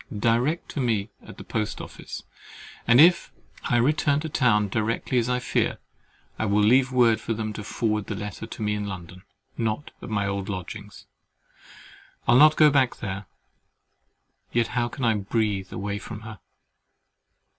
[0.17, 2.23] Direct to me at the Post office;
[2.87, 3.31] and if
[3.65, 5.77] I return to town directly as I fear,
[6.39, 10.09] I will leave word for them to forward the letter to me in London—not at
[10.09, 11.05] my old lodgings.
[12.27, 13.27] I will not go back there:
[14.51, 16.39] yet how can I breathe away from her?